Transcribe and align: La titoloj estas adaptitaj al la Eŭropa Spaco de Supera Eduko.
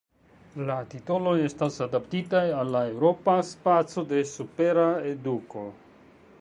La 0.69 0.77
titoloj 0.93 1.33
estas 1.47 1.77
adaptitaj 1.87 2.43
al 2.61 2.73
la 2.77 2.83
Eŭropa 2.95 3.37
Spaco 3.53 4.07
de 4.15 4.25
Supera 4.33 4.91
Eduko. 5.15 5.71